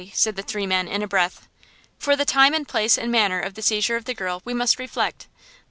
said 0.13 0.35
the 0.35 0.41
three 0.41 0.65
men, 0.65 0.87
in 0.87 1.03
a 1.03 1.07
breath. 1.07 1.47
"For 1.99 2.15
the 2.15 2.25
time 2.25 2.55
and 2.55 2.67
place 2.67 2.97
and 2.97 3.11
manner 3.11 3.39
of 3.39 3.53
the 3.53 3.61
seizure 3.61 3.97
of 3.97 4.05
the 4.05 4.15
girl, 4.15 4.41
we 4.43 4.53
must 4.55 4.79
reflect. 4.79 5.27